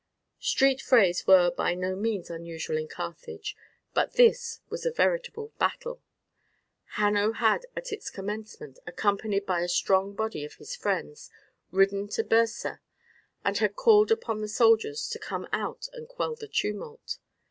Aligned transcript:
Street 0.39 0.81
frays 0.81 1.27
were 1.27 1.51
by 1.51 1.75
no 1.75 1.95
means 1.95 2.31
unusual 2.31 2.75
in 2.75 2.87
Carthage, 2.87 3.55
but 3.93 4.13
this 4.13 4.59
was 4.67 4.83
a 4.83 4.89
veritable 4.89 5.53
battle. 5.59 6.01
Hanno 6.95 7.33
had 7.33 7.67
at 7.75 7.91
its 7.93 8.09
commencement, 8.09 8.79
accompanied 8.87 9.45
by 9.45 9.61
a 9.61 9.67
strong 9.67 10.15
body 10.15 10.43
of 10.43 10.55
his 10.55 10.75
friends, 10.75 11.29
ridden 11.69 12.07
to 12.07 12.23
Byrsa, 12.23 12.79
and 13.45 13.59
had 13.59 13.75
called 13.75 14.09
upon 14.09 14.41
the 14.41 14.47
soldiers 14.47 15.07
to 15.09 15.19
come 15.19 15.47
out 15.53 15.87
and 15.93 16.07
quell 16.09 16.33
the 16.33 16.47
tumult. 16.47 17.19